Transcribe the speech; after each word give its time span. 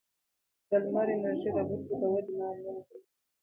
د 0.69 0.71
لمر 0.83 1.07
انرژي 1.15 1.49
د 1.55 1.57
بوټو 1.67 1.93
د 1.99 2.03
ودې 2.13 2.33
لامل 2.39 2.77
ده. 2.87 2.97